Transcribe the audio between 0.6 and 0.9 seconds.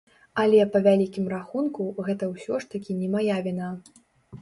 па